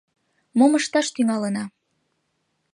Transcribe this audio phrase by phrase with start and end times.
[0.57, 1.63] Мом ышташ тӱҥалына?